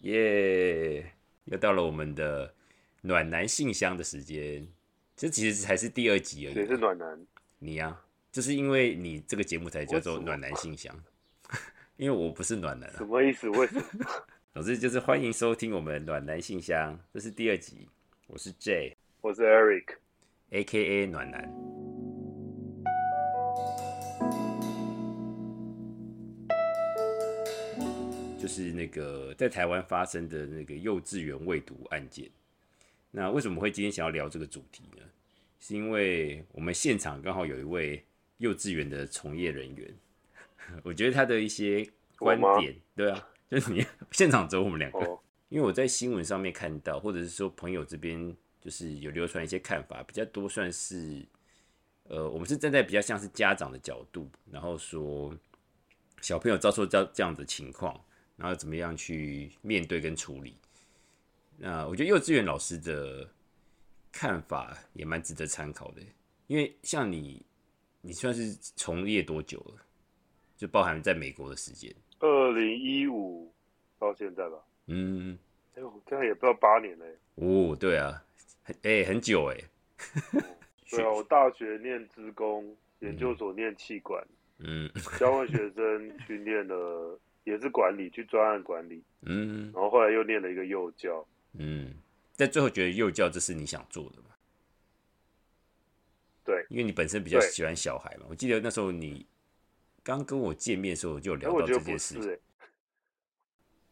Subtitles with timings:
[0.00, 1.12] 耶！
[1.44, 2.54] 又到了我们的
[3.02, 4.66] 暖男信箱的时间，
[5.16, 6.54] 这其实才是第二集而已。
[6.54, 7.26] 谁是暖男？
[7.58, 10.94] 你呀、就是因为你这个节目才叫做暖男信箱，
[11.96, 13.06] 因为我不是暖男啊什。
[13.06, 13.48] 么意思？
[13.50, 13.84] 为什么？
[14.54, 17.88] 总之就是欢迎收听我们暖男信箱，这是第二集，
[18.26, 19.96] 我是 J 我是 Eric。
[20.50, 21.89] A K A 暖男。
[28.50, 32.28] 就是那个在台湾发生的那个幼稚园未读案件。
[33.12, 35.02] 那为什么会今天想要聊这个主题呢？
[35.60, 38.04] 是因为我们现场刚好有一位
[38.38, 39.94] 幼稚园的从业人员，
[40.82, 51.24] 我觉得他的一些观点，对啊，就是你现场只有我们两个，哦，因为我在新闻上面看到，或者是说朋友这边就是有流传一些看法，比较多算是，
[52.08, 55.32] 呃，我们是站在比较像是家长的角度，然后说
[56.20, 58.00] 小朋友遭受这这样的情况，
[58.40, 60.56] 然后怎么样去面对跟处理。
[61.58, 63.28] 那我觉得幼稚园老师的
[64.10, 66.00] 看法也蛮值得参考的，
[66.46, 67.44] 因为像你，
[68.00, 69.74] 你算是从业多久了？
[70.56, 73.52] 就包含在美国的时间，二零一五
[73.98, 75.38] 到现在吧，嗯，
[75.74, 77.18] 哎呦，这样也不知道八年嘞。
[77.34, 78.24] 哦，对啊，
[78.62, 79.56] 很哎、很久哎、
[80.90, 84.26] 对啊，我大学念职工，研究所念气管，
[84.58, 87.18] 嗯交换学生去念了
[87.50, 91.26] 也是管理，去专案管理，嗯然后后来又念了一个幼教。
[91.52, 91.94] 嗯，
[92.36, 94.30] 但最后觉得幼教这是你想做的嘛？
[96.44, 98.26] 对，因为你本身比较喜欢小孩嘛。
[98.28, 99.26] 我记得那时候你
[100.02, 102.40] 刚跟我见面的时候，我就聊到这件事。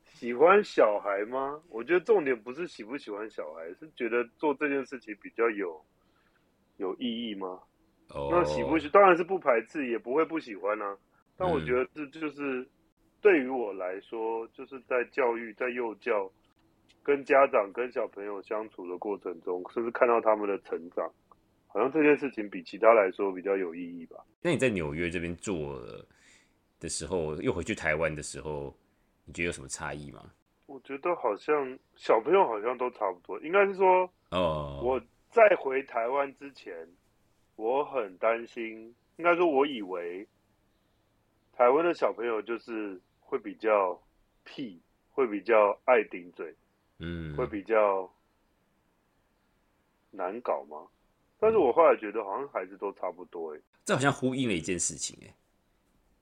[0.05, 1.63] 喜欢小孩吗？
[1.69, 5.85] 我觉得重点不是喜不喜欢小孩，是觉得做这件事情比较有
[6.79, 7.61] 有意义吗？
[8.09, 10.97] 哦，那喜不喜当然是不排斥，也不会不喜欢啊。
[11.37, 12.67] 但我嗯觉得这就是
[13.21, 16.31] 对于我来说，就是在教育、在幼教、
[17.03, 21.11] 跟家长、跟小朋友相处的过程中，甚至看到他们的成长，
[21.67, 24.25] 好像这件事情比其他来说比较有意义吧。
[24.41, 25.81] 那你在纽约这边做
[26.79, 28.73] 的时候，又回去台湾的时候，
[29.25, 30.33] 你觉得有什么差异吗？
[30.67, 35.01] 我觉得好像小朋友好像都差不多，应该是说哦，我
[35.31, 36.73] 在回台湾之前，
[37.57, 40.27] 我很担心，应该说我以为
[41.57, 44.01] 台湾的小朋友就是会比较
[44.43, 44.81] 屁，
[45.11, 46.55] 会比较爱顶嘴，
[46.99, 48.11] 嗯，会比较
[50.11, 50.79] 难搞吗？
[51.39, 55.35] 但是我后来觉得好像孩子都差不多哎、这好像呼应了一件事情，哎，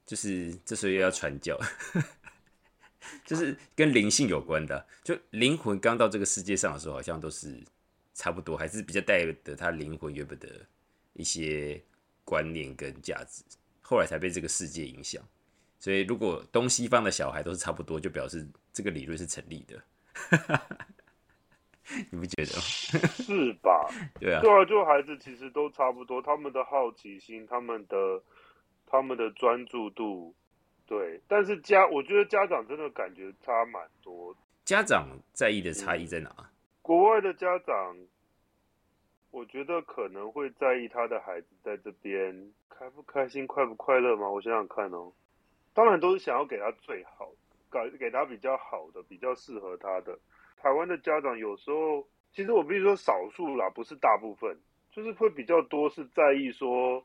[0.05, 1.57] 就是这时候又要传教，
[3.25, 7.63] 就是跟灵性有关的啊，就灵魂刚到这个世界上的时候，好像都是
[8.13, 10.67] 差不多，还是比较带着他灵魂原本的
[11.13, 11.81] 一些
[12.25, 13.45] 观念跟价值，
[13.81, 15.23] 后来才被这个世界影响。
[15.79, 19.83] 所以，如果东西方的小孩都是差不多，就表示这个理论是成立的。
[22.11, 22.63] 你不觉得吗？
[23.15, 23.89] 是吧？
[24.19, 28.21] 对啊，对啊，就孩子其实都差不多，他们的好奇心，他们的
[28.87, 30.35] 他们的专注度，
[30.87, 31.21] 对。
[31.29, 34.37] 但是家，我觉得家长真的感觉差蛮多。
[34.65, 36.35] 家长在意的差异在哪？
[36.83, 37.97] 国外的家长，
[39.31, 44.29] 我觉得可能会在意他的孩子在这边开不开心、快不快乐吗？
[44.29, 45.13] 我想想看哦，
[45.77, 47.31] 当然都是想要给他最好
[47.71, 50.19] 的，给给他比较好的、比较适合他的。
[50.57, 54.59] 台湾的家长有时候，其实我必须说少数啦，不是大部分，
[54.91, 57.05] 就是会比较多是在意说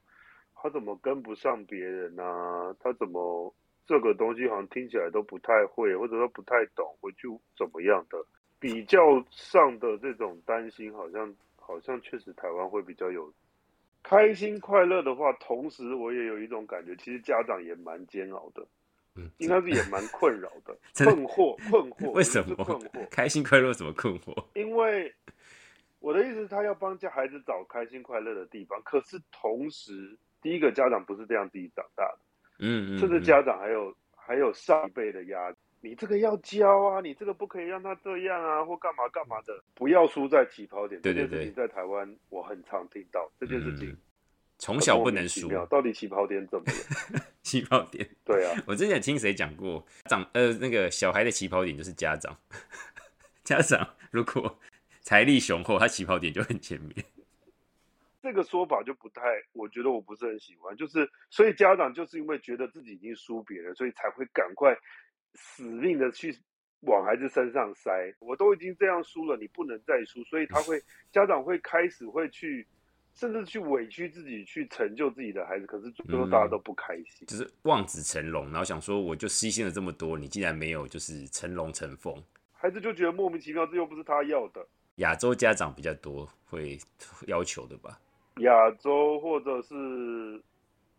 [0.55, 3.53] 他怎么跟不上别人啊，他怎么
[3.85, 7.27] 这个东西好像听起来都不太会，或者说不太懂，回去
[7.57, 8.25] 怎么样的。
[8.57, 8.97] 比较
[9.31, 13.33] 上的这种担心，好像好像确实台湾会比较有
[14.03, 18.65] 开心快乐的话，同时我也有一种感觉，其实家长也蛮煎熬的，
[19.15, 20.75] 嗯，应该是也蛮困扰的，
[21.05, 23.07] 困惑困惑，为什么困惑？
[23.09, 24.45] 开心快乐有什么困惑？
[24.55, 25.13] 因为
[25.99, 32.19] 我的意思是，他要帮家孩子找开心快乐的地方，可是同时，第一个家长不是这样自己长大的，
[32.59, 41.01] 嗯嗯，嗯甚至家长还有还有上一辈的压力，你这个要教啊，你这个不可以让他这样啊，或干嘛干嘛的，不要输在起跑点。
[41.01, 43.97] 对对这件事情在台湾我很常听到这件事情嗯，
[44.57, 46.65] 从小不能输，到底起跑点怎么
[47.13, 47.25] 了？
[47.41, 48.07] 起跑点。
[48.23, 52.37] 对啊， 我之前听谁讲过，长呃那个小孩的起跑点就是家长，
[53.43, 54.59] 家长如果
[55.01, 57.03] 财力雄厚，他起跑点就很前面。
[58.21, 59.23] 这个说法就不太，
[59.53, 60.77] 我觉得我不是很喜欢。
[60.77, 64.77] 就是所以家长就是因为觉得自己已经输别人，所以才会赶快
[65.33, 66.37] 死命的去
[66.81, 67.91] 往孩子身上塞。
[68.19, 70.81] 我都已经这样输了，你不能再输，所以他会
[71.11, 72.67] 家长会开始会去，
[73.13, 77.27] 甚至去委屈自己去成就自己的孩子，可是最后大家都不开心。
[77.27, 82.15] 就是望子成龙，然后想说我就牺牲了这么多，你竟然没有就是成龙成凤。
[82.53, 84.65] 孩子就觉得莫名其妙，这又不是他要的。
[84.95, 86.77] 亚洲家长比较多会
[87.27, 87.99] 要求的吧？
[88.37, 89.75] 亚洲或者是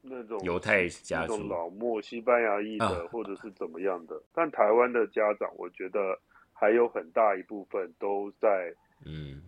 [0.02, 4.20] 那种犹太家那种族，老墨西班牙裔的，啊或者是怎么样的。
[4.34, 6.18] 但台湾的家长，我觉得
[6.52, 8.74] 还有很大一部分都在
[9.06, 9.40] 嗯，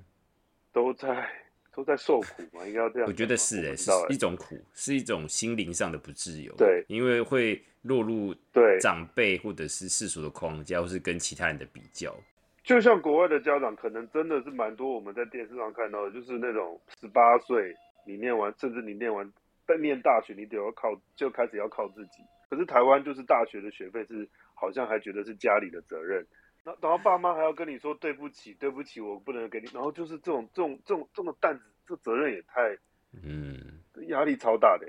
[0.72, 1.28] 都在
[1.74, 3.08] 都在受苦嘛，应该要这样。
[3.08, 6.54] 我觉得是哎、是一种苦，是一种心灵上的不自由。
[6.56, 12.14] 对，因为会落入对，长辈或者是世俗的框架，或是跟其他人的比较。
[12.62, 17.74] 就像国外的家长，可能真的是蛮多我们在电视上看到的，就是那种十八岁
[18.06, 19.30] 你念完，甚至你念完
[19.66, 22.22] 但念大学，你得要靠就开始要靠自己。
[22.50, 26.24] 可是台湾就是大学的学费是好像还觉得是家里的责任，
[26.62, 32.76] 然后然后爸妈还要跟你说对不起，对不起，我不能给你，然后就是这种这种这种这种担子，这责任也太
[33.12, 34.86] 嗯，压力超大的，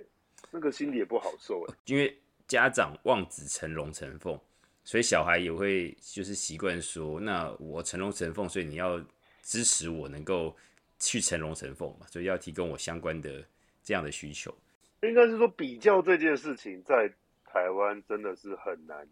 [0.52, 1.76] 那个心里也不好受哎。
[1.86, 2.16] 因为
[2.48, 4.40] 家长望子成龙成凤，
[4.84, 9.00] 所以小孩也会就是习惯说，那我成龙成凤，所以你要
[9.42, 10.56] 支持我能够
[11.00, 13.44] 去成龙成凤嘛，所以要提供我相关的
[13.86, 14.54] 这样的需求。
[15.04, 17.08] 应该是说比较这件事情在
[17.46, 19.08] 台湾真的是很难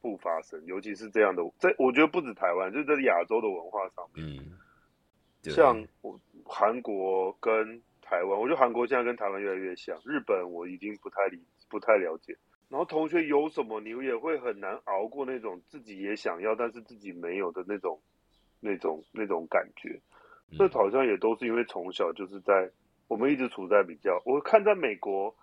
[0.00, 4.24] 不发生，尤其是这样的，在我觉得不止台湾，就是在亚洲的文化上面，
[5.42, 12.36] 嗯，像我韩国跟台湾，我觉得韩国现在跟台湾越来越像，日本我已经不太理不太了解。
[12.68, 18.00] 然后同学有什么，你也会很难熬过那种自己也想要，但是自己没有的那种、
[18.60, 20.00] 那种、那种感觉。
[20.50, 22.70] 嗯这好像也都是因为从小就是在
[23.12, 24.22] 我们一直处在比较。
[24.24, 25.36] 我看在美国，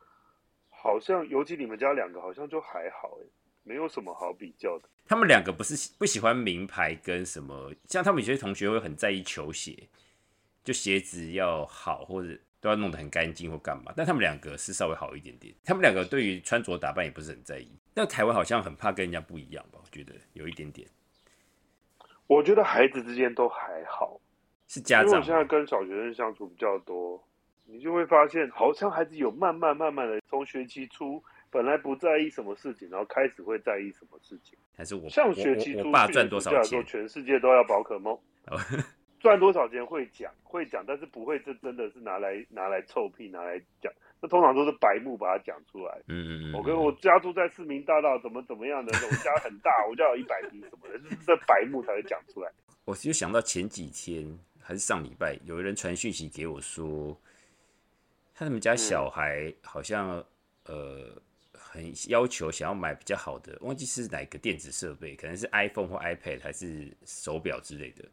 [0.69, 3.27] 好像尤其你们家两个好像就还好哎，
[3.62, 4.89] 没有什么好比较的。
[5.06, 9.88] 他们两个不是不喜欢名牌跟什么，像他们有些同学会很在意球鞋，
[10.63, 13.94] 就鞋子要好或者都要弄得很干净或干嘛。
[13.95, 17.71] 但他们两个是稍微好一点点，他们两个对于穿着打扮也不是很在意。
[17.94, 19.80] 但台湾好像很怕跟人家不一样吧？
[19.80, 20.88] 我觉得有一点点
[22.25, 24.19] 我觉得孩子之间都还好，
[24.68, 27.24] 是家长因为我现在跟小学生相处比较多，
[27.71, 34.57] 你就会发现，好像孩子有慢慢慢慢的从学期初本来不在意什么事情，然后开始会在意什么事情。
[34.75, 36.83] 还是我上学期初爸去赚多少钱？
[36.86, 38.13] 全世界都要宝可梦
[38.48, 38.57] 哦，
[39.19, 46.00] 赚多少钱会讲会讲，但是不会这真的是拿来拿来臭屁拿来讲，那通常都是白目把它讲出来。
[46.07, 52.50] 嗯嗯嗯，我跟我家住在市民大道，怎么怎么样的，我家很大，我家有一百平什么的，就是这白目才会讲出来。
[52.86, 54.25] 我就想到前几天
[54.62, 57.16] 还是上礼拜，有人传讯息给我说，
[58.45, 60.24] 他们家小孩好像、
[60.63, 61.21] 呃
[61.71, 68.03] 很要求想要买比较好的，忘记是哪个电子设备，可能是 iPhone 或 iPad 还是手表之类的，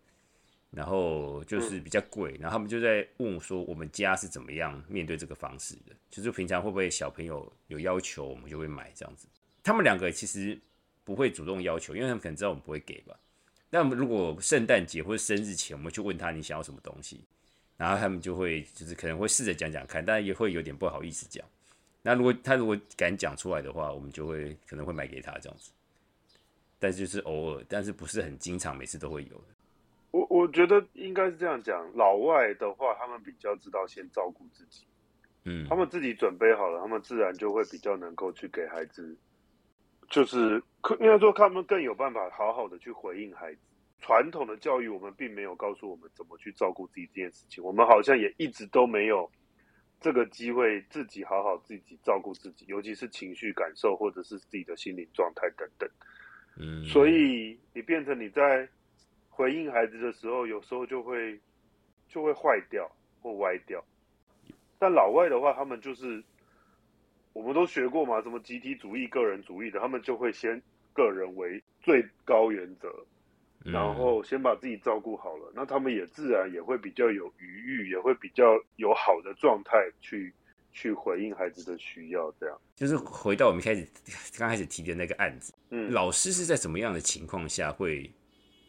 [0.71, 5.97] 然后就是比较贵，然后他们就在问我说，我们家是怎么样面对这个方式的？
[6.11, 9.27] 就是平常会不会小朋友有要求，我们就会买这样子。
[9.63, 10.61] 他们两个其实
[11.03, 13.19] 不会主动要求，因为他们可能知道我们不会给吧。
[13.71, 17.25] 那如果圣诞节或者生日前，我们去问他你想要什么东西，
[17.77, 21.45] 然后他们就会就是可能会试着讲讲看，但也会有点不好意思讲。
[22.03, 25.73] 那如果他如果敢讲出来的话，我们就会可能会买给他这样子，
[26.79, 29.45] 但是就是偶尔，但是不是很经常，每次都会有的。
[30.13, 34.87] 我我觉得应该是这样讲，老外的话，他们比较知道先照顾自己，
[35.45, 39.15] 嗯他们自己准备好了，他们自然就会比较能够去给孩子，
[40.09, 43.61] 就是可应该说他们更有办法好好的去回应孩子。
[44.01, 49.31] 传统的教育，我们并没有告诉我们怎么去照顾自己这件事情，我们好像也一直都没有
[50.01, 55.89] 这个机会自己好好自己照顾自己，尤其是情绪感受或者是自己的心理状态等等。
[56.59, 58.69] 嗯，所以你变成你在
[59.29, 61.39] 回应孩子的时候，有时候就会
[62.09, 63.83] 就会坏掉或歪掉。
[64.79, 66.23] 但老外的话，他们就是
[67.33, 70.63] 我们都学过嘛，什么集体主义、个人主义的，他们就会先
[70.93, 73.07] 个人为最高原则，嗯
[73.73, 78.45] 然后先把自己照顾好了，那他们也自然也会比较有余裕，也会比较
[78.77, 80.33] 有好的状态去
[80.73, 82.61] 去回应孩子的需要，这样。
[82.75, 83.87] 就是回到我们开始
[84.39, 88.11] 刚开始提的那个案子，嗯，老师是在什么样的情况下会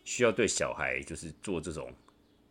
[0.04, 1.94] 需要对小孩就是做这种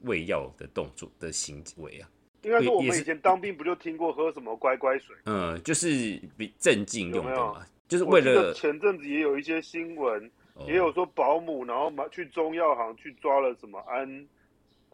[0.02, 2.08] 喂药的动作的行为啊？
[2.42, 5.16] 应该说我们以前当兵不就听过喝什么乖乖水？
[5.24, 10.30] 嗯，就是比镇静用的嘛，就是为了前阵子也有一些新闻，哦
[10.66, 14.26] 也有说保姆然后买去中药行去抓了什么安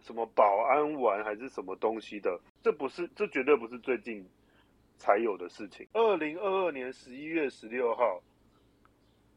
[0.00, 4.26] 什么保安丸还是什么东西的，这不是这绝对不是最近
[4.98, 5.86] 才有的事情。
[5.92, 8.20] 二零二二年十一月十六号，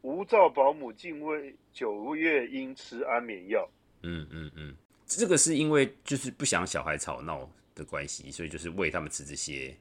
[0.02, 3.70] 无照保姆竟为九月因吃安眠药。
[4.02, 9.76] 嗯嗯嗯，这个是因为就是不想小孩吵闹的关系，所以就是喂他们吃这些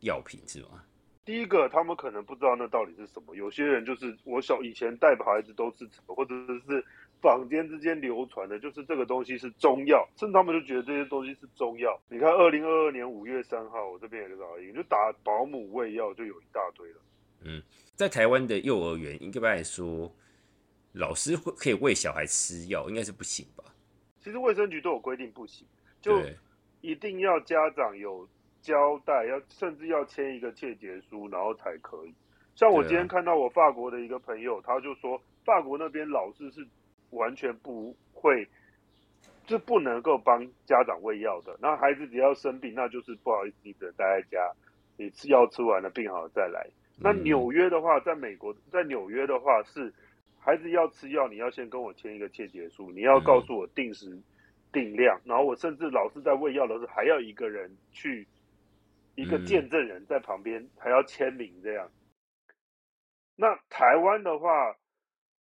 [0.00, 0.82] 药品是吗？
[1.28, 3.36] 第一个，他们可能不知道那到底是什么。
[3.36, 6.34] 有些人就是我小以前带孩子都是或者
[6.66, 6.82] 是
[7.20, 12.00] 坊间之间流传的，就是这个东西是中药，甚至他们就觉得这些东西是中药。
[12.08, 16.96] 你看，二零二二年五月三号，我这边有个老鹰，就打保姆喂药就有一大堆了。
[17.44, 17.62] 嗯，
[17.94, 20.10] 在台湾的幼儿园，应该来说，
[20.92, 23.62] 老师会可以喂小孩吃药，应该是不行吧？
[24.18, 25.66] 其实卫生局都有规定不行，
[26.00, 26.22] 就，
[26.80, 28.26] 一定要家长有
[28.60, 32.14] 交代，要甚至要签一个切结书，然后才可以。
[32.54, 36.66] 像我今天看到我法国的一个朋友，他就说法国那边老师是
[37.10, 38.46] 完全不会，
[39.46, 41.56] 就不能够帮家长喂药的。
[41.60, 44.52] 那孩子只要生病，那就是不好意思，你只能待在家，
[44.96, 46.66] 你吃药吃完了，病好了再来。
[47.00, 49.94] 那嗯纽约的话，在美国，在纽约的话是，
[50.40, 54.20] 孩子要吃药，你要先跟我签一个切结书，你要告诉我定时、
[54.72, 58.26] 定量，然后我甚至老师在喂药的时候还要一个人去，
[59.18, 61.90] 一个嗯见证人在旁边还要签名这样。
[63.34, 64.76] 那台湾的话，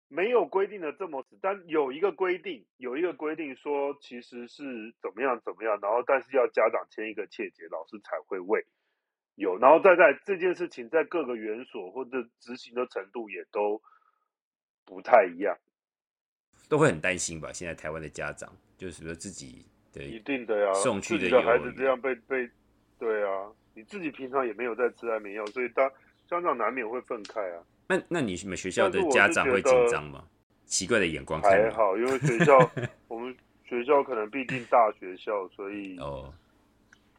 [0.06, 4.62] 没有规定的这么死，但有一个规定，有一个规定说其实是
[5.02, 8.64] 怎么样怎么样，然后但是要家长签一个切结，老师才会喂。
[9.34, 13.82] 有，然后再在这件事情在各个园所或者执行的程度也都
[14.84, 15.58] 不太一样，
[16.68, 17.52] 都会很担心吧？
[17.52, 20.72] 现在台湾的家长就是说自己一，定的呀。
[20.74, 22.48] 送去的孩子这样被被，
[22.96, 25.88] 对啊，你自己平常也没有在吃安眠药，所以当
[26.26, 27.62] 家长难免会愤慨啊。
[27.88, 30.24] 那那你们学校的家长会紧张吗？
[30.64, 31.50] 奇怪的眼光看。
[31.50, 32.58] 还好，因为学校
[33.08, 36.32] 我们学校可能毕竟大学校，所以哦，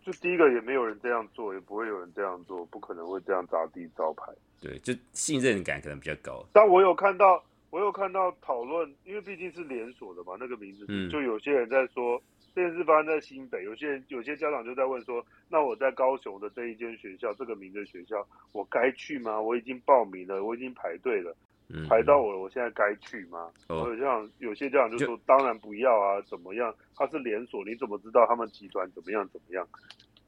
[0.04, 4.32] 就第一个也没有人这样做，也不会有人这样做，不可能会这样砸自己招牌。
[4.60, 6.44] 对，就信任感可能比较高。
[6.52, 12.20] 但我有看到，我有看到讨论，因为毕竟是连锁的嘛，那个名字，嗯就有些人在说
[12.56, 19.40] 这件事发生在新北，有些人有些家长就在问说，那我在高雄的这一间学校，这个名字的学校，我该去吗？
[19.42, 21.36] 我已经报名了，我已经排队了，
[21.68, 23.52] 嗯，排到我了，我现在该去吗？
[23.68, 26.74] 哦有家长有些家长就说，当然不要啊，怎么样？
[26.96, 29.68] 它是连锁，你怎么知道他们集团怎么样怎么样？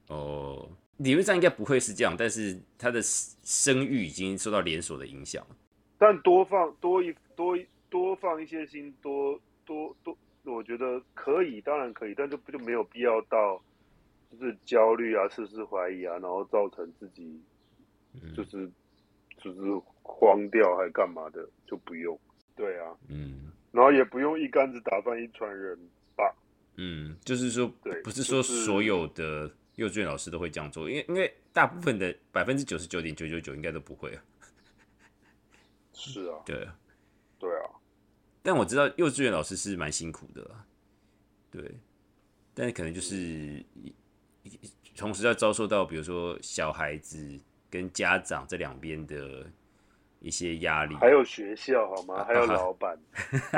[0.10, 5.42] 哦，理论上应该不会是这样，但是他的声誉已经受到连锁的影响。
[5.98, 9.40] 但多放多一多一多放一些心，多
[10.78, 13.62] 觉得可以，当然可以，但就不就没有必要到
[14.32, 17.42] 就是焦虑啊、事事怀疑啊，然后造成自己
[18.14, 18.70] 嗯就是、
[19.38, 19.60] 就是
[20.04, 22.18] 慌掉还干嘛的，就不用。
[22.56, 25.78] 对啊，嗯然后也不用一竿子打翻一船人
[26.16, 26.34] 吧。
[26.76, 34.24] 嗯，就是说，对不是说所有的幼稚园老师都会这样做，因为因为大部分的百分之九十九点九九九应该都不会啊。
[35.94, 36.76] 是啊， 对啊，对啊，
[38.48, 40.64] 但我知道幼稚园老师是蛮辛苦的啦，
[41.52, 41.62] 对，
[42.54, 43.62] 但可能就是
[44.96, 47.38] 同时要遭受到，比如说小孩子
[47.70, 49.46] 跟家长这两边的
[50.22, 52.24] 一些压力，还有学校好吗？
[52.24, 52.98] 还有老板，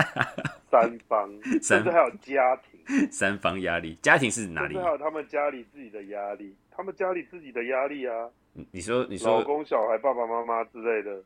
[0.72, 1.30] 三方，
[1.62, 2.80] 甚至还有家庭。
[3.14, 4.76] 三方压力，家庭是哪里？
[4.76, 8.28] 还有他们家里自己的压力，他们家里自己的压力啊，
[8.72, 11.22] 你说你说你老说公、小孩、爸爸妈妈之类的。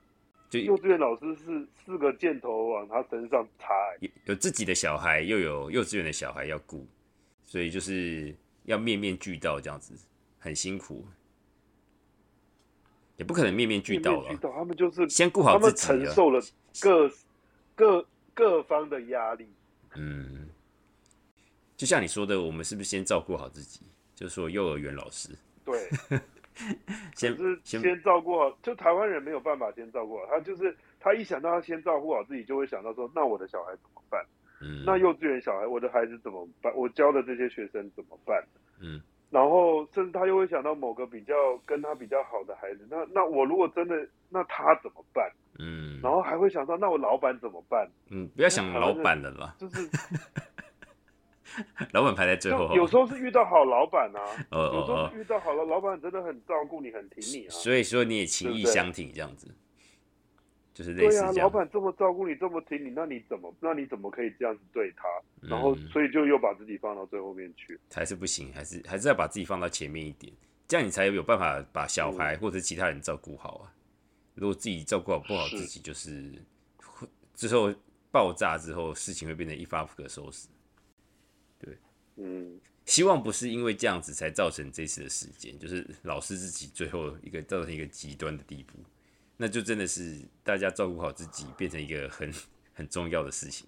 [0.60, 6.86] 就幼稚园老师是四个箭头往他身上插、欸有有自己的小孩，又有幼稚园的小孩要顾，
[7.44, 9.96] 所以就是要面面俱到这样子，
[10.38, 11.06] 很辛苦，
[13.18, 15.88] 也不可能面面俱到了，面面到，他们就是先顾好自己啊。
[15.88, 16.40] 承受了
[16.80, 17.12] 各
[17.76, 19.48] 各各方的压力。
[19.96, 20.48] 嗯，
[21.76, 23.82] 就像你说的，我们是不是先照顾好自己？
[24.16, 25.30] 就说幼儿园老师
[25.66, 25.90] 对，
[27.16, 34.24] 先是先先照顾好，就台湾人没有办法先照顾好，他就是他一想到他先照顾好自己，就会想到说，那我的小孩怎么办？
[34.62, 36.74] 嗯那幼稚园小孩，我的孩子怎么办？
[36.76, 38.44] 我教的这些学生怎么办？
[38.82, 41.34] 嗯然后甚至他又会想到某个比较
[41.66, 45.28] 跟他比较好的孩子，那那我如果真的，那他怎么办？
[45.58, 47.90] 嗯然后还会想到，那我老板怎么办？
[48.12, 49.90] 嗯，不要想老板的了，就是
[51.94, 54.20] 老板排在最后有时候是遇到好老板啊，
[54.52, 57.52] 哦有时候遇到好了老板真的很照顾你，很挺你哦，啊。
[57.52, 59.48] 所以说你也情义对不对相挺这样子，
[60.74, 61.40] 就是类对啊，似。
[61.40, 65.08] 老板这么照顾你，这么挺你，那你怎么那你怎么可以这样子对他？
[65.42, 67.80] 然后嗯所以就又把自己放到最后面去。
[67.94, 70.34] 还是不行，还是还是要把自己放到前面一点，
[70.68, 73.74] 这样你才有办法把小孩或者其他人照顾好啊。
[74.36, 76.34] 如果自己照顾好不好自己，就是
[76.84, 77.72] 会之后
[78.12, 80.48] 爆炸之后，事情会变得一发不可收拾。
[82.18, 88.74] 嗯，希望不是因为这样子才造成这次的事件，就是老师自己最后一个造成一个极端的地步，
[89.38, 92.32] 那就真的是大家照顾好自己，变成一个很
[92.74, 93.68] 很重要的事情，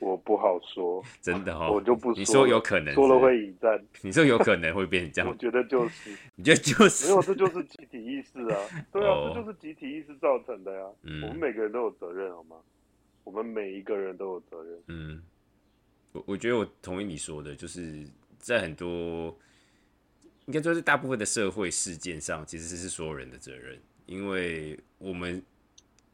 [0.00, 3.82] 我不好说，真的哈、我就不你说有可能说了会引战。
[4.02, 5.30] 你说有可能会变成这样。
[5.30, 6.10] 我，觉得就是。
[6.34, 7.06] 你觉得就是？
[7.06, 8.58] 没有，这就是集体意识啊。
[8.92, 9.32] 对啊，哦。
[9.34, 11.22] 这就是集体意识造成的呀、嗯。
[11.22, 12.56] 我们每个人都有责任，好吗？
[13.24, 14.82] 我们每一个人都有责任。
[14.88, 15.22] 嗯，
[16.14, 18.06] 我我觉得我同意你说的，就是
[18.38, 19.36] 在很多
[20.46, 25.42] 应该说是大部分的社会事件上，其实是所有人的责任，因为我们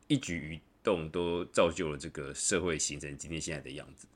[0.08, 4.08] 一举一动都造就了这个社会形成今天现在的样子。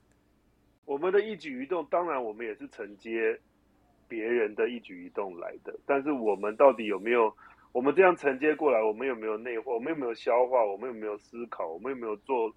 [0.86, 3.38] 我们的一举一动，当然我们也是承接
[4.08, 7.34] 别人的一举一动来的，但是我们到底有没有？
[7.72, 9.72] 我们这样承接过来，我们有没有内化？
[9.74, 10.64] 我们有没有消化？
[10.64, 11.66] 我们有没有思考？
[11.66, 12.54] 我们有没有做？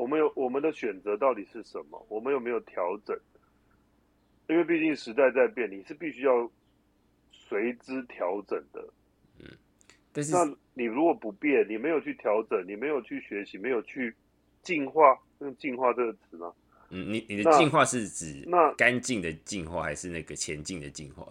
[0.00, 2.06] 我们有我们的选择到底是什么？
[2.08, 3.14] 我们有没有调整？
[4.48, 6.50] 因为毕竟时代在变，你是必须要
[7.30, 8.82] 随之调整的。
[9.38, 9.46] 嗯，
[10.10, 14.14] 但是那你如果不变，你没有去调整，你没有去学习，没有去
[14.62, 16.50] 进化，用“进化”这个词吗？
[16.88, 21.28] 嗯，你你的那进化是指那干净的进化，还是那个前进的进化？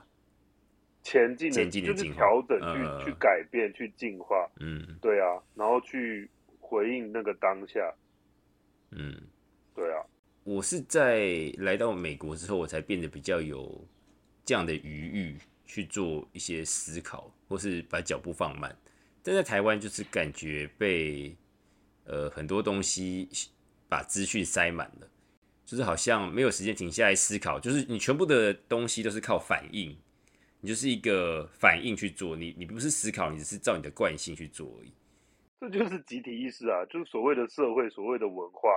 [1.01, 4.47] 前进的就是前进的进化调整，去去改变，去进化。
[4.59, 7.79] 嗯对啊，然后去回应那个当下。
[8.91, 9.15] 嗯。
[9.75, 10.03] 对啊，
[10.43, 13.87] 我是在来到美国之后，我才变得比较有
[14.43, 18.75] 这样的余裕去做一些思考，或是把脚步放慢。
[19.21, 21.35] 但在台湾，就是感觉被
[22.05, 23.29] 呃很多东西
[23.87, 25.07] 把资讯塞满了，
[25.65, 29.95] 就是好像没有时间停下来思考，就是你全部的东西都是靠反应，
[30.61, 34.91] 你就是一个反应去做，你你不是思考，你只是照你的惯性去做而已。
[35.59, 38.69] 这就是集体意识啊，就是所谓的社会、所谓的文化、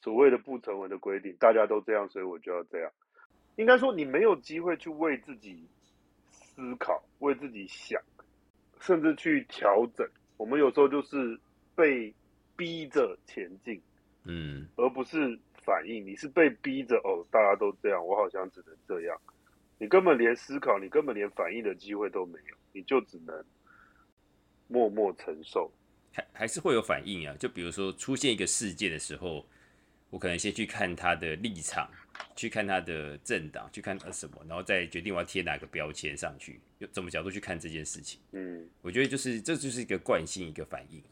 [0.00, 2.90] 所谓的不成文的规定，大家都这样，所以我就要这样。
[3.56, 5.66] 应该说，你没有机会去为自己
[6.30, 8.00] 思考、为自己想，
[8.80, 10.08] 甚至去调整。
[10.36, 11.38] 我们有时候就是
[11.74, 12.12] 被
[12.56, 13.80] 逼着前进，
[14.24, 16.04] 嗯而不是反应。
[16.04, 19.16] 你是被逼着哦，大家都这样，我好像只能这样。
[19.78, 23.44] 你根本连思考，你根本连反应的机会都没有，你就只能
[24.66, 25.70] 默默承受。
[26.12, 27.34] 还还是会有反应啊。
[27.38, 29.46] 就比如说出现一个事件的时候，
[30.10, 31.90] 我可能先去看他的立场，
[32.34, 38.20] 去看他的政党，去看他什么，然后再决定我要贴哪个标签上去，用怎么角度去看这件事情。
[38.32, 41.02] 嗯我觉得就是这就是一个惯性，一个反应。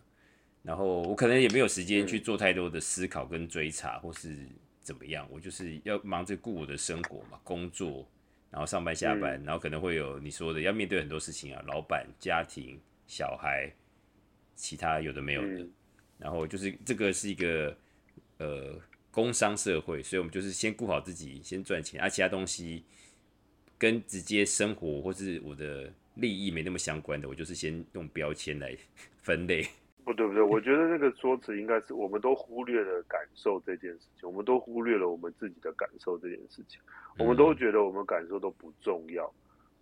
[0.62, 4.36] 然后我可能也没有时间嗯去做太多的思考跟追查，或是
[4.80, 5.24] 怎么样。
[5.30, 8.04] 我就是要忙着顾我的生活嘛，工作，
[8.50, 13.70] 然后上班下班，然后可能会有你说的要面对很多事情啊，老板、家庭、小孩，
[14.56, 15.60] 其他有的没有的。
[15.60, 15.72] 嗯
[16.18, 17.76] 然后就是这个是一个
[18.38, 18.74] 呃
[19.10, 22.82] 工商社会，所以我们就是先顾好自己，先赚钱，而、其他东西
[23.76, 28.74] 跟直接生活或是我的利益没那么相关的，我就是先用标签来
[29.18, 29.62] 分类。
[30.06, 36.80] 不对不对，我觉得那个说辞应该是我们都忽略了感受这件事情，我们都忽略了我们自己的感受这件事情，
[37.18, 39.30] 我们都觉得我们感受都不重要，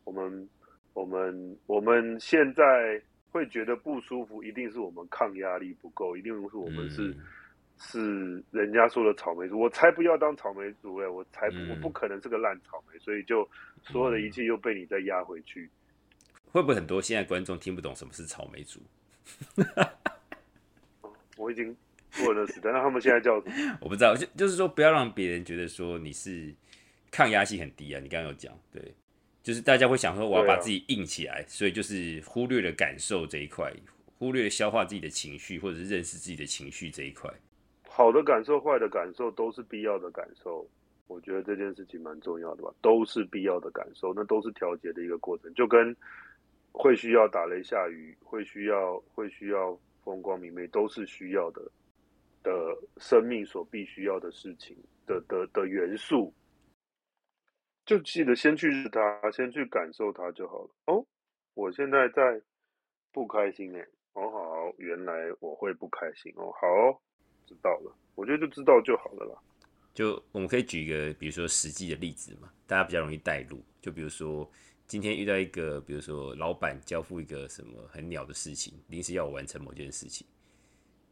[0.02, 0.48] 我们
[0.94, 3.00] 我们我们现在
[3.34, 7.16] 会觉得不舒服，一定是我们抗压力不够，一定是我们是、嗯
[7.76, 13.46] 是人家说的草莓族，我才不要当草莓族哎、我才我不可能是个烂草莓，所以就
[13.82, 15.68] 所有的一切又被你再压回去。
[16.52, 18.80] 会不会很多现在观众听不懂什么是草莓族？
[21.36, 21.76] 我已经
[22.16, 23.78] 过了那时代，那他们现在叫什么？
[23.82, 26.54] 我不知道，就就是说不要让别人觉得说你是
[27.10, 27.98] 抗压性很低啊。
[28.00, 28.94] 你刚刚有讲，对，
[29.44, 33.70] 就是大家会想说我要把自己硬起来，所以就是忽略了感受这一块，
[34.18, 37.30] 忽略了消化自己的情绪或者是认识自己的情绪这一块。
[37.86, 40.66] 好的感受、坏的感受都是必要的感受。
[41.08, 45.94] 我觉得这件事情蛮重要的吧，都是必要的感受，那都是调节的一个过程，就跟
[46.72, 51.60] 会需要打雷下雨，会需要会需要风光明媚，都是需要的
[52.42, 52.50] 的
[52.96, 54.74] 生命所必须要的事情
[55.06, 56.32] 的的的元素。
[57.84, 60.70] 就记得先去日它，先去感受它就好了。
[60.86, 61.04] 哦，
[61.54, 62.40] 我现在在
[63.12, 66.98] 不开心哎，哦好，原来我会不开心哦，好哦
[67.46, 69.38] 知道了，我觉得就知道就好了啦。
[69.92, 73.62] 就我们可以举一个，比如说实际的例子嘛，大家比较容易带入。
[73.80, 74.50] 就比如说
[74.86, 80.26] 今天遇到一个，比如说老板交付一个什么很鸟的事情，临时要我完成某件事情，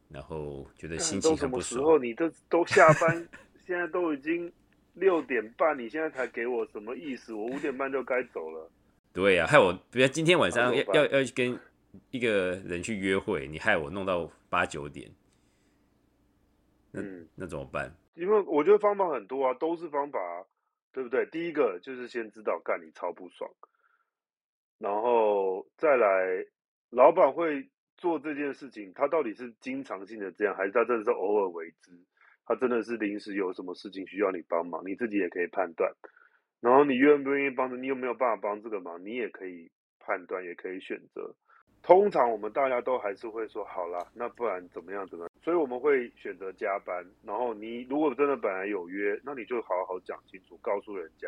[0.09, 1.81] 然后觉得心情什很不爽。
[1.81, 1.99] 么时候？
[1.99, 3.29] 你都都下班，
[3.65, 4.51] 现在都已经
[4.93, 7.33] 六点半，你现在才给我什么意思？
[7.33, 8.69] 我五点半就该走了。
[9.11, 11.59] 对呀、害我，比如今天晚上要要要去跟
[12.09, 15.11] 一个人去约会，你害我弄到八九点，
[16.91, 17.95] 那、嗯，那怎么办？
[18.15, 20.45] 因为我觉得方法很多啊，都是方法啊，
[20.91, 21.25] 对不对？
[21.27, 23.49] 第一个就是先知道干你超不爽，
[24.77, 26.45] 然后再来，
[26.89, 31.91] 老板会做这件事情，他到底是经常性的这样，还是他真的是偶尔为之？
[32.45, 35.91] 他真的是临时有什么事情需要你帮忙，你自己也可以判断。
[36.61, 41.33] 然后你愿不愿意帮着，你有没有办法帮这个忙，你也可以判断，也可以选择。
[41.81, 45.31] 通常我们大家都还是会说，好啦，那不然怎么样怎么样？
[45.43, 47.05] 所以我们会选择加班。
[47.25, 51.27] 然后你如果真的本来有约，那你就好好讲清楚，告诉人家。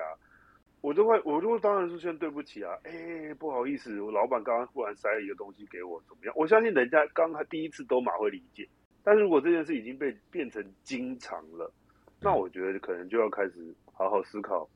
[0.79, 6.33] 我就会，我就当然是先对不起啊，哎，不好意思，我老板刚刚忽然塞了一个东西给我，怎么样？
[6.37, 8.65] 我相信人家刚才第一次都马会理解，
[9.05, 11.71] 但是如果这件事已经被变成经常了，
[12.19, 14.67] 那我觉得可能就要开始好好思考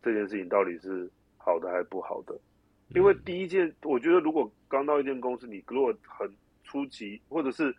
[0.00, 2.38] 这件事情到底是好的还是不好的。
[2.94, 6.32] 因为第一件，我觉得如果刚到一间公司，你如果很
[6.62, 7.74] 初级，或者是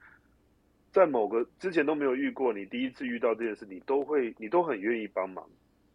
[0.92, 5.48] 在某个之前都没有遇过，你第一次遇到这件事，你都会，你都很愿意帮忙。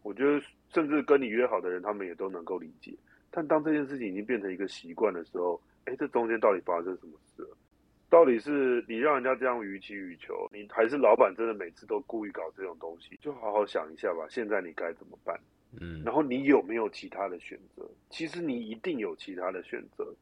[0.03, 0.41] 我觉得，
[0.73, 2.97] 甚至跟你约好的人，他们也都能够理解。
[3.31, 7.57] 但当这件事情已经变成一个习惯的时候，哎，这中间到底发生什么事了？
[8.11, 13.17] 到底是你让人家这样予取予求，你还是老板真的每次都故意搞这种东西？
[13.23, 14.27] 就好好想一下吧。
[14.29, 15.41] 现在你该怎么办？
[15.81, 17.89] 嗯，然后你有没有其他的选择？
[18.11, 20.13] 其实你一定有其他的选择，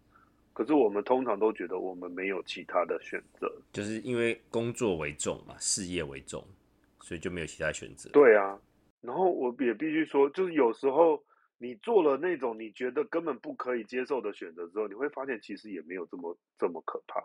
[0.53, 6.45] 可是我们通常都觉得我们没有其他的选择，就是因为工作为重嘛，事业为重，
[7.01, 8.11] 所以就没有其他选择。
[8.11, 8.61] 对啊。
[9.01, 11.25] 然后我也必须说，就是有时候
[11.57, 17.23] 你做了那种你觉得根本不可以接受的选择之后，你会发现其实也没有这么这么可怕。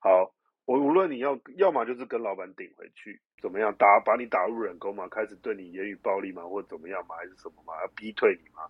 [0.00, 0.32] 好，
[0.64, 8.62] 我无论你要要么就是跟老板顶回去，怎么样打把你打入冷宫嘛，开始对你言语暴力嘛，或者怎么样嘛，还是什么嘛，要逼退你嘛？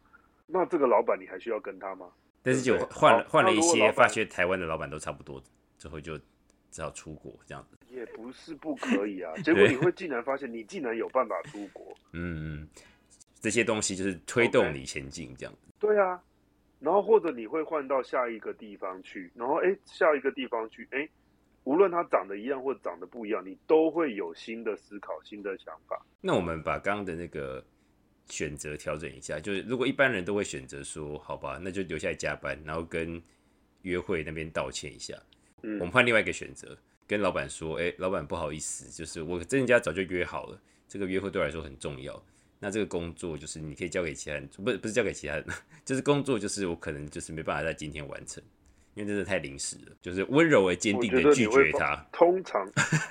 [0.46, 2.10] 那这个老板你还需要跟他吗？
[2.42, 5.42] 但是就换了换了一些，发现台湾的老板都差不多，
[5.78, 6.18] 最后就
[6.70, 7.76] 只好出国这样子。
[7.88, 12.68] 也不是不可以啊， 结果你会竟然发现你竟然有办法出国，嗯，
[13.40, 15.68] 这些东西就是推动你前进这样子。
[15.78, 16.20] 对啊，
[16.78, 21.06] 然后或者你会换到下一个地方去，然后哎，下一个地方去，哎，
[21.64, 26.04] 无论它长得一样或长得不一样，你都会有新的思考、新的想法。
[26.20, 27.64] 那我们把刚刚的那个
[28.28, 33.22] 选择调整一下，就是如果一般人都会选择说，好吧，那就留下来加班，然后跟
[33.82, 35.14] 约会那边道歉一下。
[35.62, 36.76] 嗯，我们换另外一个选择。
[37.06, 42.22] 跟老板说，哎，老板不好意思，就是我跟人家早就约好了，这个约会对我来说很重要。
[42.60, 45.44] 那这个工作就是你可以交给其他人，不不是交给其他人，
[45.84, 48.40] 就是工作就是我可能就是没办法在今天完成，
[48.94, 49.92] 因为真的太临时了。
[50.00, 51.96] 就是温柔而坚定的拒绝他。
[52.12, 52.68] 通常，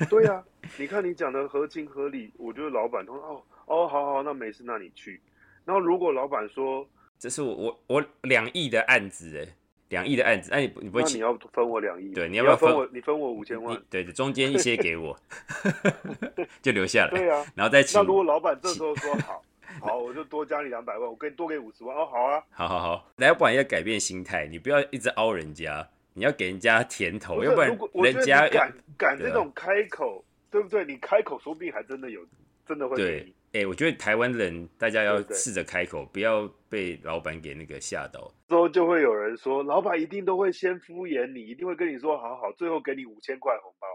[0.10, 0.44] 对呀，
[0.78, 5.22] 你看你讲的合情合理，我觉得老板通哦哦，好好，那没事，那你去。
[5.66, 6.88] 然后如果老板说，
[7.18, 9.56] 这是我我我两亿的案子，哎。
[9.90, 11.02] 两亿的案子，那你你不会？
[11.02, 12.14] 那你要分我两亿？
[12.14, 12.88] 对，你要不要分我？
[12.94, 13.76] 你分我五千万？
[13.90, 15.20] 对对，中间一些给我
[16.62, 17.10] 就留下来。
[17.10, 18.00] 对啊，然后再请。
[18.00, 19.44] 那如果老板这时候说好，
[19.82, 22.44] 好，我就多加你两百万，我给你多给五十万哦，好啊。
[22.50, 30.84] 好好好，要不然要改变心态，你不要一直凹人家，你要给人家甜头，要不然人家敢敢这种开口，对不对？
[30.86, 32.20] 你开口说不定还真的有，
[32.68, 33.34] 真的会对。
[33.52, 38.32] 哎，我觉得台湾人大家要试着开口，不要被老板给那个吓到。
[38.48, 43.88] 之后就会有人说，老板一定都会先敷衍你，一定会跟你说好好，最后给你五千块红包。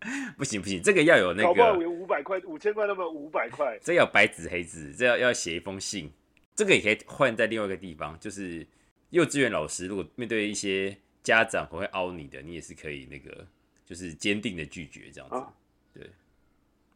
[0.36, 1.44] 不行不行，这个要有那个。
[1.44, 3.78] 搞不好有五百块、五千块，那么五百块。
[3.82, 6.10] 这要白纸黑字，这要要写一封信。
[6.54, 8.66] 这个也可以换在另外一个地方，就是
[9.10, 13.46] 幼稚园老师，如果面对一些家长会凹你的，你也是可以那个，
[13.84, 15.46] 就是坚定的拒绝这样子。
[15.92, 16.10] 对。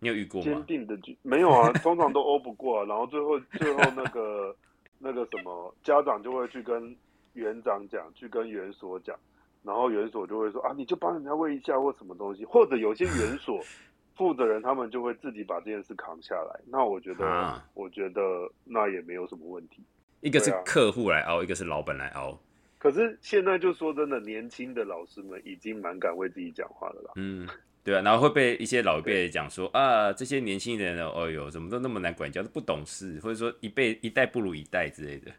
[0.02, 0.46] 你有遇过吗？
[0.46, 4.56] 坚定的拒没有啊，通常都欧不过，然后最后最后那个
[4.98, 6.96] 那个什么家长就会去跟
[7.34, 9.14] 园长讲，去跟园所讲，
[9.62, 13.61] 然后园所就会说啊，你就帮人家喂一下或什么东西，或者有些园所
[14.16, 16.61] 负责人他们就会自己把这件事扛下来。
[16.66, 18.20] 那我觉得，我觉得
[18.64, 19.83] 那也没有什么问题。
[20.20, 22.38] 一个是客户来熬，一个是老板来熬。
[22.79, 27.12] 可是现在就说真的，年轻的老师们已经蛮敢为自己讲话的了。
[27.16, 27.49] 嗯。
[27.83, 35.33] 对啊，然后会被一些老一辈讲说啊，这些年轻人哦呦，怎么都那么难管教，都不懂事，或者说一辈一代不如一代之类的。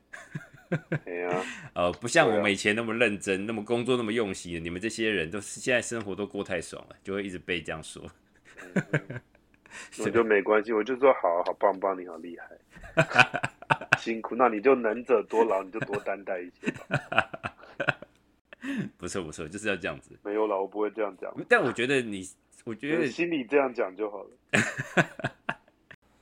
[1.04, 8.02] 对呀，呃，不像我们以前那么认真，那么工作那么用心，你们这些人都是现在生活都过太爽了，就会一直被这样说。
[10.00, 13.40] 我就没关系，我就说好好棒棒，你好厉害，
[14.00, 16.74] 辛苦，那你就能者多劳，你就多担待一些。
[18.98, 20.18] 不错不错，就是要这样子。
[20.24, 21.34] 没有了，我不会这样讲。
[21.50, 22.24] 但我觉得你，
[22.64, 24.30] 我觉得心里这样讲就好了。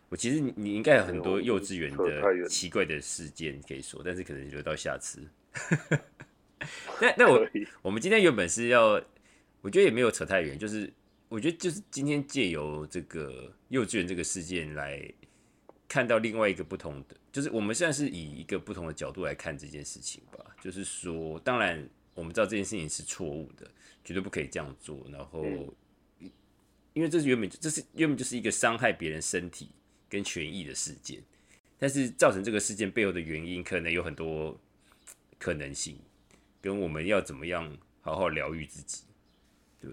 [0.10, 5.22] 我其实你你应该有很多幼稚园的奇怪的事件可以说，但是可能留到下次。
[7.02, 7.50] 那那 我
[7.84, 9.02] 我们今天原本是要，
[9.62, 10.92] 我觉得也没有扯太远，就是
[11.30, 15.02] 我觉得就是今天借由这个幼稚园这个事件来
[15.88, 20.44] 看到另外一个不同的，就是我们现在是以一个不同的角度来看这件事情吧。
[20.62, 21.88] 就是说，当然。
[22.16, 23.66] 我们知道这件事情是错误的，
[24.04, 25.08] 绝对不可以这样做。
[25.10, 25.42] 然后，
[26.92, 29.70] 因为这是原本这是原本就是一个伤害别人身体
[30.10, 31.22] 跟权益的事件，
[31.78, 34.60] 但是造成这个事件背后的原因可能有很多
[35.38, 36.00] 可能性，
[36.60, 39.04] 跟我们要怎么样好好疗愈自己。
[39.80, 39.92] 对，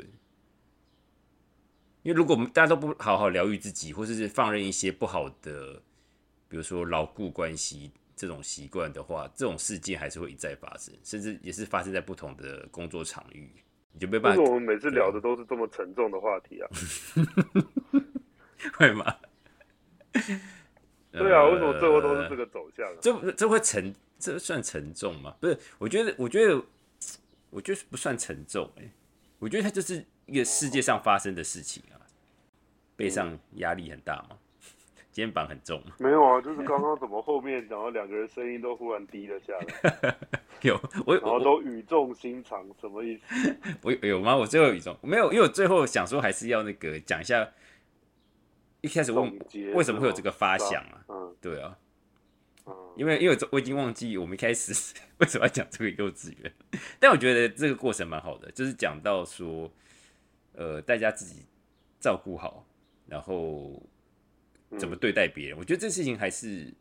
[2.02, 5.80] 因为如果我们大家都不好好疗愈自己，或者是放任一些不好的，
[6.48, 13.48] 比如说牢固关系这种习惯的话，这种事件还是会一再发生，甚至也是发生在不同的工作场域，
[13.92, 16.68] 你就没办法什么我们每次聊的都是这么沉重的话题啊？
[18.74, 19.14] 会吗？
[21.12, 22.98] 对啊，为什么最后都是呃这个走向啊？
[23.00, 25.34] 这这会沉，这算沉重吗？
[25.40, 26.62] 不是，我觉得，我觉得，
[27.50, 28.90] 我觉得不算沉重、欸，
[29.38, 31.96] 我觉得它就是一个世界上发生的事情啊，
[32.96, 34.36] 背上压力很大吗，
[35.10, 40.16] 肩膀很重吗，没有啊，就是刚刚怎么后面，然后两个人声音都忽然低了下来，
[40.60, 43.56] 有我然后我都语重心长，什么意思？
[43.80, 44.36] 我有有吗？
[44.36, 47.48] 我最后有一种没有，因为我最后想说还是要那个讲一下，
[48.86, 49.38] 一开始问
[49.74, 51.04] 为什么会有这个发想啊？
[51.08, 51.76] 嗯对啊，
[52.66, 54.72] 嗯，因为因为我我已经忘记我们一开始
[55.18, 56.52] 为什么要讲这个幼稚园，
[56.98, 59.70] 但我觉得这个过程蛮好的，就是讲到说，
[60.52, 61.42] 呃，大家自己
[62.00, 62.66] 照顾好，
[63.06, 63.82] 然后
[64.78, 66.72] 怎么对待别人，我觉得这事情还是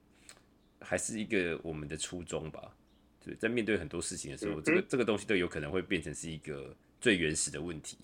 [0.79, 2.75] 还是一个我们的初衷吧。
[3.23, 7.97] 对，在面对很多事情的时候，嗯这个这个东西都有可能会变成是一个最原始的问题。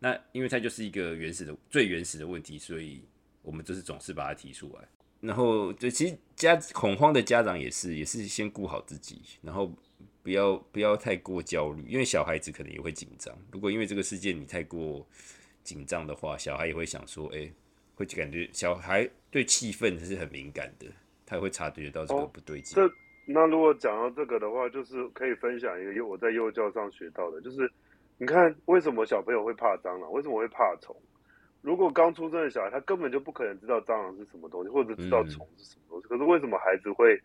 [0.00, 3.02] 那因为它就是一个原始的最原始的问题，所以
[3.44, 4.88] 我们就是总是把它提出来。
[5.20, 9.72] 然后，对，其实家恐慌的家长也是，也是先顾好自己，然后
[10.22, 13.34] 不要不要太过焦虑，因为小孩子可能也会紧张。
[13.50, 15.06] 如果因为这个事件你太过
[15.62, 17.50] 紧张的话，小孩也会想说，哎、
[17.94, 20.86] 会感觉小孩对气氛是很敏感的，
[21.24, 22.74] 他也会察觉到这个哦不对劲。
[22.74, 27.72] 这那如果讲到这个的话，就是可以分享一个幼我在幼教上学到的，就是
[28.18, 30.94] 你看为什么小朋友会怕蟑螂，为什么会怕虫？
[31.64, 36.06] 如果刚出生的小孩，他根本就不可能知道蟑螂是什么东西，或者知道嗯虫是什么东西。
[36.08, 37.18] 可是为什么孩子会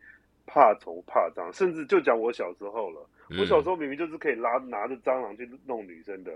[0.48, 1.52] 怕虫、怕蟑螂？
[1.52, 3.06] 甚至就讲我小时候了，
[3.38, 6.32] 我小时候明明就是可以拉拿着蟑螂去弄女生的，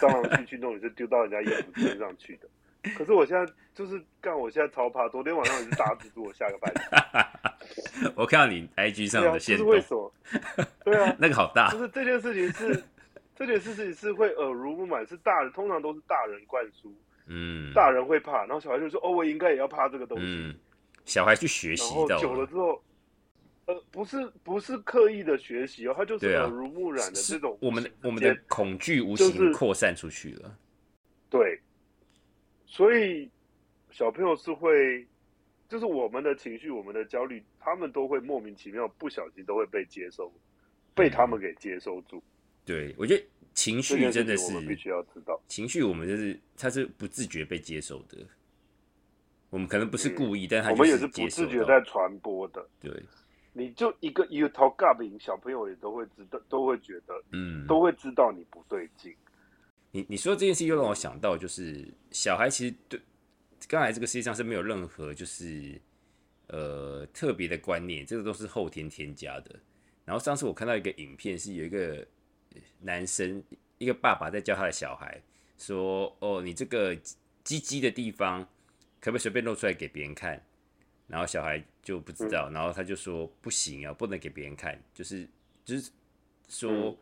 [0.00, 2.48] 蟑螂去去弄女生，丢到人家衣服身上去的。
[2.96, 5.06] 可是我现在就是干，我现在超怕。
[5.10, 8.10] 昨天晚上也是大蜘蛛，我下个半死。
[8.16, 10.12] 我看到你 IG 上对啊，这的线动，是为什么？
[10.84, 12.84] 对啊， 那个好大就，是这件事情是
[13.34, 16.94] 这件事情是会耳濡目染，是大人通常都是大人灌输，
[17.26, 20.24] 嗯，大人会怕，然后小孩就说：“哦，我应该也要怕这个东西。
[20.26, 20.54] 嗯，
[21.04, 22.82] 小孩去学然习到后久了之后，
[23.66, 30.54] 呃，不是不是刻意的学习哦，他就是耳濡目染的这种我们我们的恐惧无就是形扩散出去了。
[31.30, 31.58] 对，
[32.66, 33.30] 所以
[33.90, 35.06] 小朋友是会，
[35.68, 40.30] 就是我们的情绪、我们的焦虑，他们都会莫名其妙、不小心都会被接收，
[40.94, 42.22] 被他们给接收住。
[42.64, 45.40] 对，我觉得情绪真的是必须要知道。
[45.48, 48.18] 情绪，我们就是它是不自觉被接受的。
[49.50, 52.66] 我们可能不是故意，但我们也是不自觉在传播的。
[52.80, 52.90] 对，
[53.52, 59.14] 你就一个一个头尬饼，小朋友也都会知道，都会觉得，嗯，都会知道你不对劲。
[59.92, 63.00] 你你说这件事又让我想到，就是小孩其实对
[63.68, 65.80] 刚才这个世界上是没有任何就是
[66.48, 69.54] 呃特别的观念，这个都是后天添加的。
[70.04, 72.04] 然后上次我看到一个影片，是有一个
[72.80, 73.42] 男生，
[73.78, 75.20] 一个爸爸在教他的小孩
[75.58, 76.96] 说：“哦，你这个
[77.42, 78.42] 鸡鸡的地方
[79.00, 80.42] 可不可以随便露出来给别人看？”
[81.06, 85.28] 然后小孩就不知道，然后他就说：“不行啊，不能给别人看。”就是
[85.64, 85.90] 就是
[86.48, 86.96] 说嗯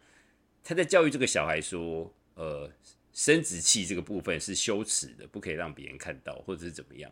[0.64, 2.70] 他在教育这个小孩说，呃，
[3.12, 7.10] 生殖器这个部分是羞耻的，不可以让别人看到，或者是怎么样。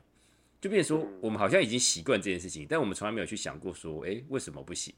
[0.60, 4.94] 就变成说，我们好像已经习惯这件事情，但我们从来没有去想过说，诶，为什么不行？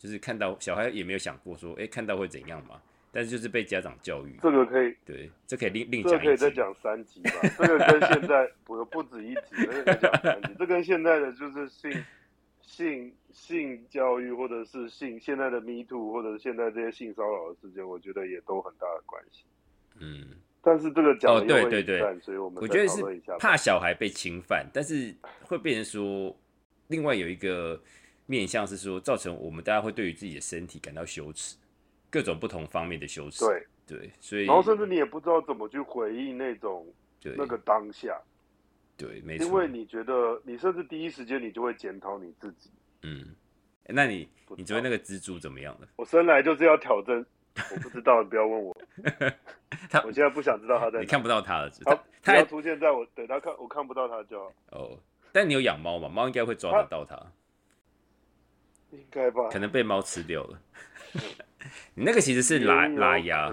[0.00, 2.80] 就是看到小孩也没有想过说，哎，看到会怎样嘛？
[3.12, 6.26] 但是就是被家长教育，这个可以，对，这可以另另这个讲一集。
[6.26, 7.30] 可以再讲三集吧。
[7.58, 10.54] 这个跟现在不不止一集，这个可以讲三集。
[10.56, 12.04] 这跟现在的就是性
[12.62, 19.42] 性性教育，或者是性现在的 Me Too，或者是现在这些性骚扰的事件，我觉得也都很大的关系。
[19.98, 20.28] 嗯，
[20.62, 23.02] 但是这个讲哦的又会对对对，所以我们我觉得是。
[23.40, 26.34] 怕小孩被侵犯，但是会变成说，
[26.86, 27.82] 另外有一个
[28.30, 31.56] 面向是说，造成我们大家会对于自己的身体感到羞耻，
[32.08, 33.44] 各种不同方面的羞耻。
[33.44, 36.86] 对，对，所以然后甚至你也不知道怎么去回应那种
[37.20, 38.16] 对那个当下，
[38.96, 39.46] 对，没错。
[39.46, 42.70] 因为你觉得你甚至第一时间你就会检讨你自己。
[43.02, 43.34] 嗯，
[43.86, 45.88] 诶那你你觉得那个蜘蛛怎么样了？
[45.96, 47.26] 我生来就是要挑战，
[47.72, 48.76] 我不知道，你不要问我。
[49.90, 51.00] 他我现在不想知道他在。
[51.00, 54.98] 你看不到他了，他他出现在我，等他看我看不到他就好，哦，
[55.32, 56.08] 但你有养猫嘛？
[56.08, 57.16] 猫应该会抓得到它，
[58.92, 59.48] 应该吧？
[59.50, 60.60] 可能被猫吃掉了。
[61.94, 63.52] 你那个其实是拉拉牙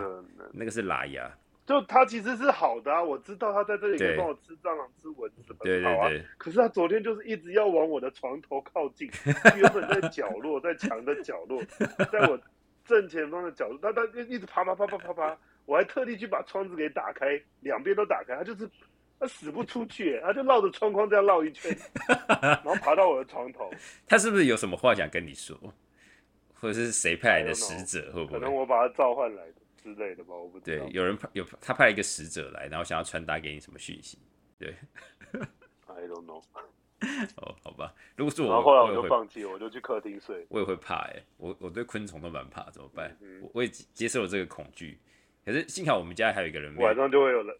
[0.54, 1.30] 那个是拉牙，
[1.66, 6.10] 就它其实是好的啊，我知道它在这里可以对帮我吃蟑螂、吃蚊子，对很好啊。
[6.10, 9.10] 对对，可是它昨天就是一直要往我的床头靠近，
[9.58, 11.62] 原本在角落，在墙的角落，
[12.12, 12.40] 在我
[12.86, 18.70] 正前方的角落，它它一直爬爬爬爬爬爬，我还特地去把窗子给打开，两边都打开，它就是
[19.20, 21.76] 他死不出去，他就绕着窗框这样绕一圈，
[22.40, 23.72] 然后爬到我的床头。
[24.08, 25.58] 他是不是有什么话想跟你说，
[26.54, 28.12] 或者是谁派来的使者？
[28.14, 28.40] 会不会？
[28.40, 30.86] 可能我把他召唤来的之类的吧，我不知道。
[30.86, 34.20] 对，有人派有他派了一个使者来，然后想要传达给你什么讯息？
[34.60, 34.76] 对
[35.88, 36.44] ，I don't know。
[37.38, 37.94] 哦，好吧。
[38.16, 40.46] 如果是我，然后后来我就放弃，我就去客厅睡。
[40.50, 43.16] 我也会怕哎，我我对昆虫都蛮怕，怎么办？
[43.42, 45.00] 我我也接受了这个恐惧。
[45.46, 47.56] 可是幸好我们家还有一个人，晚上就会有人。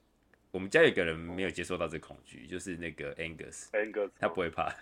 [0.58, 3.70] 我们家有一个人没有接受到这恐惧，就是那个 Angus。
[3.74, 4.76] Angus，他不会怕。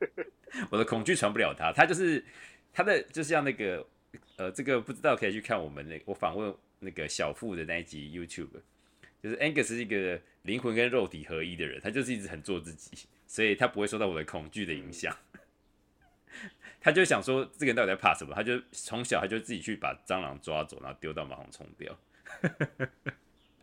[0.68, 2.22] 我的恐惧传不了他，他就是
[2.74, 3.86] 他的，就像那个
[4.36, 8.60] 呃，这个不知道可以去看我们那我访问那个小富的那一集 YouTube，
[9.22, 13.08] 就是 Angus 是一个灵魂跟肉体合一的人，他就是一直很做自己。
[13.26, 15.16] 所以他不会受到我的恐惧的影响，
[16.82, 18.34] 他就想说这个人到底在怕什么？
[18.34, 21.98] 他就从小他就自己去把蟑螂抓走，然后丢到马桶冲掉。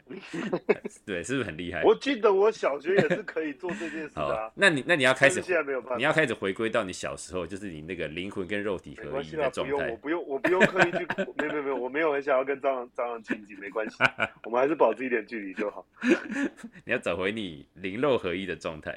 [1.06, 1.84] 对，是不是很厉害？
[1.84, 4.52] 我记得我小学也是可以做这件事的。
[4.56, 9.90] 那你那你要开始，现在没有办法，你要开始回归到你小时候，就是你那个灵魂跟肉体合一的状态。
[9.90, 13.98] 我不用，我不用刻意去， 没有没有没有，我没有很想要跟蟑螂蟑螂亲近，没关系，
[14.46, 15.86] 我们还是保持一点距离就好。
[16.86, 18.94] 你要找回你灵肉合一的状态，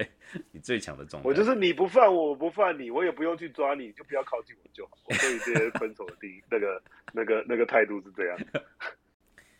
[0.53, 1.29] 你最强的状态。
[1.29, 4.92] 我就是你不犯我，我不犯你，我也不用去抓你，就不要靠近我就好。
[5.07, 8.38] 我对于这些分手的第一那个那个那个态度是这样。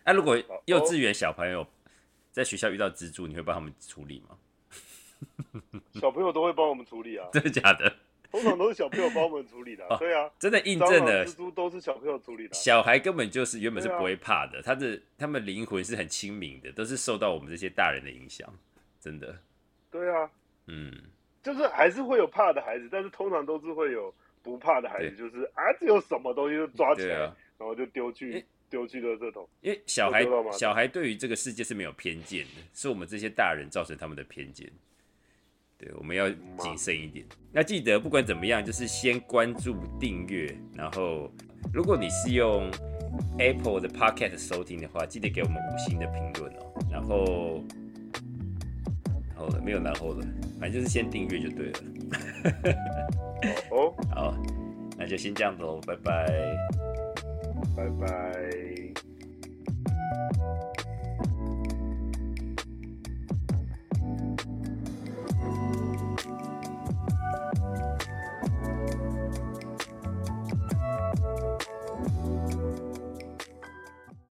[0.09, 1.67] 那如果幼稚园小朋友
[2.33, 4.39] 在学校遇到蜘蛛，你会帮他们处理吗？
[6.01, 7.95] 小朋友都会帮我们处理啊， 真的假的？
[8.31, 9.87] 通常都是小朋友帮我们处理的。
[9.99, 12.55] 对啊，真的印证了蜘蛛都是小朋友处理的。
[12.55, 18.51] 小孩根本就是原本是不会怕的，他的他们灵魂是很清明的，都是受到我们这些大人的影响，
[18.99, 19.39] 真的。
[19.91, 20.31] 对啊，
[20.69, 20.91] 嗯，
[21.43, 27.19] 就是还是会有怕的孩子，但是通常都是会有不怕的孩子，就是啊，这有什么东西就抓起来，
[27.59, 28.47] 然后就丢去。
[28.71, 34.71] 丢弃了这种，因为小孩小孩对于这个世界是没有偏见的，是我们这些大人造成他们的偏见。
[35.79, 37.25] 对，我们要谨慎一点。
[37.53, 41.33] 那记得，不管怎么样，就是先关注、订阅，然后
[41.73, 42.69] 如果你是用
[43.39, 46.75] Apple 的 Podcast 收听的话，记得给我们五星的评论哦。
[46.91, 47.63] 然后，
[49.37, 50.27] 好了，没有然后了，
[50.59, 51.81] 反正就是先订阅就对了。
[53.71, 54.35] 哦， 好，
[54.97, 56.88] 那就先这样子喽，拜拜。
[57.79, 58.09] 拜拜。